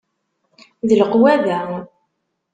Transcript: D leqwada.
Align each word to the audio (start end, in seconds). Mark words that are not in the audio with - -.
D 0.87 0.91
leqwada. 0.99 1.59